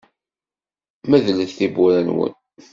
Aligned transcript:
Medlet 1.09 1.51
tiwwura-nwen. 1.57 2.33